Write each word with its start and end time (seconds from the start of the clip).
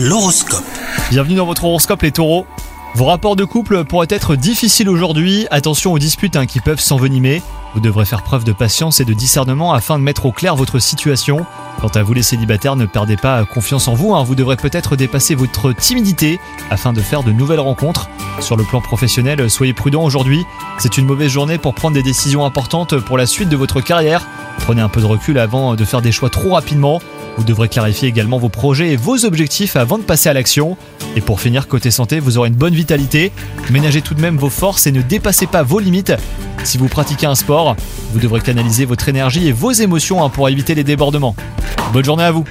L'horoscope. 0.00 0.62
Bienvenue 1.10 1.34
dans 1.34 1.44
votre 1.44 1.64
horoscope 1.64 2.02
les 2.02 2.12
taureaux. 2.12 2.46
Vos 2.94 3.06
rapports 3.06 3.34
de 3.34 3.44
couple 3.44 3.82
pourraient 3.82 4.06
être 4.10 4.36
difficiles 4.36 4.88
aujourd'hui, 4.88 5.48
attention 5.50 5.92
aux 5.92 5.98
disputes 5.98 6.36
hein, 6.36 6.46
qui 6.46 6.60
peuvent 6.60 6.78
s'envenimer. 6.78 7.42
Vous 7.74 7.80
devrez 7.80 8.04
faire 8.04 8.22
preuve 8.22 8.44
de 8.44 8.52
patience 8.52 9.00
et 9.00 9.04
de 9.04 9.12
discernement 9.12 9.72
afin 9.72 9.98
de 9.98 10.04
mettre 10.04 10.26
au 10.26 10.30
clair 10.30 10.54
votre 10.54 10.78
situation. 10.78 11.44
Quant 11.80 11.88
à 11.88 12.04
vous 12.04 12.14
les 12.14 12.22
célibataires, 12.22 12.76
ne 12.76 12.86
perdez 12.86 13.16
pas 13.16 13.44
confiance 13.44 13.88
en 13.88 13.94
vous, 13.94 14.14
hein. 14.14 14.22
vous 14.22 14.36
devrez 14.36 14.56
peut-être 14.56 14.94
dépasser 14.94 15.34
votre 15.34 15.72
timidité 15.72 16.38
afin 16.70 16.92
de 16.92 17.00
faire 17.00 17.24
de 17.24 17.32
nouvelles 17.32 17.58
rencontres. 17.58 18.08
Sur 18.40 18.56
le 18.56 18.64
plan 18.64 18.80
professionnel, 18.80 19.50
soyez 19.50 19.72
prudent 19.72 20.02
aujourd'hui, 20.02 20.44
c'est 20.78 20.96
une 20.96 21.06
mauvaise 21.06 21.30
journée 21.30 21.58
pour 21.58 21.74
prendre 21.74 21.94
des 21.94 22.02
décisions 22.02 22.44
importantes 22.44 22.98
pour 22.98 23.18
la 23.18 23.26
suite 23.26 23.48
de 23.48 23.56
votre 23.56 23.80
carrière. 23.80 24.26
Prenez 24.60 24.80
un 24.80 24.88
peu 24.88 25.00
de 25.00 25.06
recul 25.06 25.38
avant 25.38 25.74
de 25.74 25.84
faire 25.84 26.02
des 26.02 26.12
choix 26.12 26.30
trop 26.30 26.54
rapidement. 26.54 27.00
Vous 27.36 27.44
devrez 27.44 27.68
clarifier 27.68 28.08
également 28.08 28.38
vos 28.38 28.48
projets 28.48 28.92
et 28.92 28.96
vos 28.96 29.24
objectifs 29.24 29.76
avant 29.76 29.98
de 29.98 30.02
passer 30.02 30.28
à 30.28 30.32
l'action. 30.32 30.76
Et 31.16 31.20
pour 31.20 31.40
finir, 31.40 31.68
côté 31.68 31.90
santé, 31.90 32.20
vous 32.20 32.38
aurez 32.38 32.48
une 32.48 32.54
bonne 32.54 32.74
vitalité. 32.74 33.32
Ménagez 33.70 34.02
tout 34.02 34.14
de 34.14 34.20
même 34.20 34.36
vos 34.36 34.50
forces 34.50 34.86
et 34.86 34.92
ne 34.92 35.02
dépassez 35.02 35.46
pas 35.46 35.62
vos 35.62 35.80
limites. 35.80 36.12
Si 36.64 36.78
vous 36.78 36.88
pratiquez 36.88 37.26
un 37.26 37.34
sport, 37.34 37.76
vous 38.12 38.20
devrez 38.20 38.40
canaliser 38.40 38.84
votre 38.84 39.08
énergie 39.08 39.48
et 39.48 39.52
vos 39.52 39.72
émotions 39.72 40.24
hein, 40.24 40.28
pour 40.28 40.48
éviter 40.48 40.74
les 40.74 40.84
débordements. 40.84 41.34
Bonne 41.92 42.04
journée 42.04 42.24
à 42.24 42.30
vous 42.30 42.44